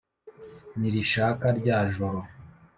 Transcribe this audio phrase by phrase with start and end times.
[0.79, 2.21] Nirishaka rya joro